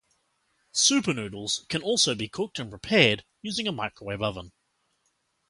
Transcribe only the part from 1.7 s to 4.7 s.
also be cooked and prepared using a microwave oven.